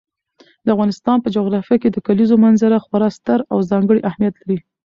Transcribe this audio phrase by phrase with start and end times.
[0.65, 4.57] د افغانستان په جغرافیه کې د کلیزو منظره خورا ستر او ځانګړی اهمیت لري.